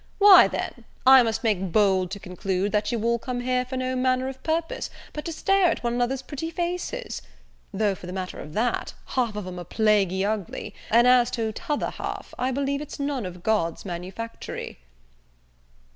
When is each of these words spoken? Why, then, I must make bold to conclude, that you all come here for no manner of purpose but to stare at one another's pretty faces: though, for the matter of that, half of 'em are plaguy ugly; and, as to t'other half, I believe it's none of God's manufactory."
Why, 0.17 0.47
then, 0.47 0.85
I 1.05 1.21
must 1.21 1.43
make 1.43 1.71
bold 1.71 2.09
to 2.09 2.19
conclude, 2.19 2.71
that 2.71 2.91
you 2.91 3.03
all 3.03 3.19
come 3.19 3.41
here 3.41 3.63
for 3.63 3.77
no 3.77 3.95
manner 3.95 4.27
of 4.27 4.41
purpose 4.41 4.89
but 5.13 5.25
to 5.25 5.31
stare 5.31 5.69
at 5.69 5.83
one 5.83 5.93
another's 5.93 6.23
pretty 6.23 6.49
faces: 6.49 7.21
though, 7.71 7.93
for 7.93 8.07
the 8.07 8.11
matter 8.11 8.39
of 8.39 8.53
that, 8.53 8.95
half 9.13 9.35
of 9.35 9.45
'em 9.45 9.59
are 9.59 9.63
plaguy 9.63 10.23
ugly; 10.25 10.73
and, 10.89 11.05
as 11.05 11.29
to 11.29 11.51
t'other 11.51 11.91
half, 11.91 12.33
I 12.39 12.49
believe 12.49 12.81
it's 12.81 12.99
none 12.99 13.27
of 13.27 13.43
God's 13.43 13.85
manufactory." 13.85 14.79